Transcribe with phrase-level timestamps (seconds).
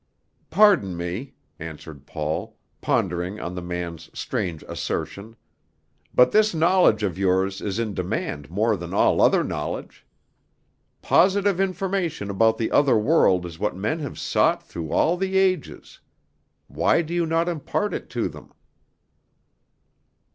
[0.49, 5.35] "Pardon me," answered Paul, pondering on the man's strange assertion;
[6.11, 10.07] "but this knowledge of yours is in demand more than all other knowledge.
[11.03, 15.99] Positive information about the other world is what men have sought through all the ages;
[16.67, 18.51] why do you not impart it to them?"